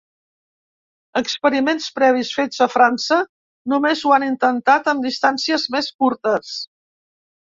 Experiments 1.19 1.89
previs 1.99 2.31
fets 2.37 2.63
a 2.67 2.67
França 2.77 3.19
només 3.75 4.01
ho 4.09 4.15
han 4.17 4.27
intentat 4.29 4.91
amb 4.95 5.07
distàncies 5.11 5.71
més 5.77 5.91
curtes. 6.03 6.57